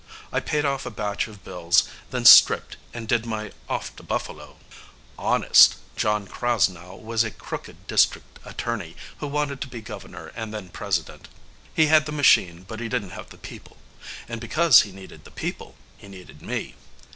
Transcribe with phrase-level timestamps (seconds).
[0.33, 4.55] I paid off a batch of bills, then stripped and did my off to Buffalo.
[5.19, 10.69] "Honest" John Krasnow was a crooked District Attorney who wanted to be Governor and then
[10.69, 11.27] President.
[11.71, 13.77] He had the Machine, but he didn't have the People.
[14.27, 16.73] And, because he needed the People, he needed me.